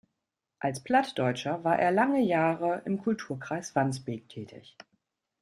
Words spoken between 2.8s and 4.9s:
im Kulturkreis Wandsbek tätig.